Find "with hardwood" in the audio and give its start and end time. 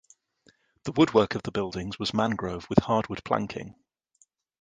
2.71-3.23